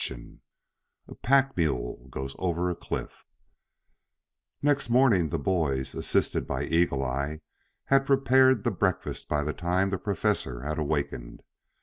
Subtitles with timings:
[0.03, 0.41] CHAPTER II
[1.09, 3.23] A PACK MULE GOES OVER A CLIFF
[4.63, 7.41] Next morning the boys, assisted by Eagle eye,
[7.83, 11.43] had prepared the breakfast by the time the Professor had awakened.